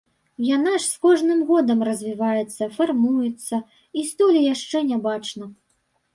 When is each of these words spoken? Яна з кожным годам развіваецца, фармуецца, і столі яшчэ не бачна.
Яна 0.45 0.71
з 0.85 1.03
кожным 1.05 1.43
годам 1.49 1.79
развіваецца, 1.89 2.69
фармуецца, 2.79 3.61
і 4.01 4.07
столі 4.15 4.39
яшчэ 4.53 4.77
не 4.91 4.97
бачна. 5.07 5.45